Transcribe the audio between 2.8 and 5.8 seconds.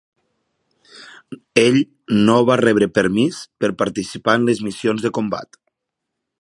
permís per participar en les missions de combat.